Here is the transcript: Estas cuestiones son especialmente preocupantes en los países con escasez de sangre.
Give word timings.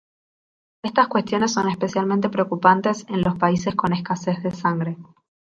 Estas 0.83 1.09
cuestiones 1.09 1.53
son 1.53 1.69
especialmente 1.69 2.29
preocupantes 2.29 3.05
en 3.07 3.21
los 3.21 3.37
países 3.37 3.75
con 3.75 3.93
escasez 3.93 4.41
de 4.41 4.49
sangre. 4.49 4.97